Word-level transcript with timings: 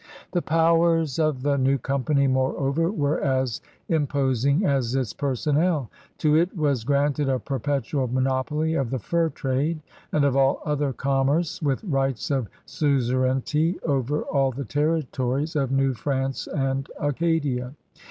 The 0.31 0.41
powers 0.41 1.19
of 1.19 1.43
the 1.43 1.59
new 1.59 1.77
Company, 1.77 2.25
moreover, 2.25 2.89
were 2.91 3.19
as 3.21 3.61
imposing 3.87 4.65
as 4.65 4.95
its 4.95 5.13
personnel. 5.13 5.91
To 6.17 6.35
it 6.35 6.57
was 6.57 6.83
granted 6.83 7.29
a 7.29 7.37
perpetual 7.37 8.07
monopoly 8.07 8.73
of 8.73 8.89
the 8.89 8.97
fur 8.97 9.29
trade 9.29 9.79
and 10.11 10.25
of 10.25 10.35
all 10.35 10.59
other 10.65 10.91
commerce 10.91 11.61
with 11.61 11.83
rights 11.83 12.31
of 12.31 12.49
suzerainty 12.65 13.79
over 13.85 14.23
all 14.23 14.51
the 14.51 14.65
territories 14.65 15.55
of 15.55 15.71
New 15.71 15.93
France 15.93 16.47
and 16.47 16.87
Acadia. 16.99 17.75